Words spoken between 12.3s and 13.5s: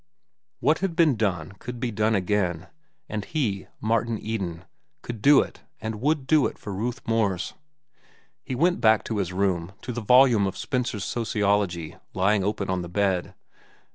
open on the bed.